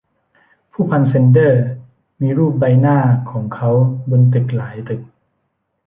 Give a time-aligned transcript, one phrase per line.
[0.71, 1.49] ผู้พันแซนเดอ
[2.21, 2.97] มีรูปใบหน้า
[3.29, 3.69] ของเค้า
[4.09, 5.01] บนตึกหลายตึก